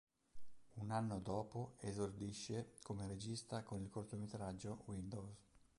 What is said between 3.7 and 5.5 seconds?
il cortometraggio "Windows".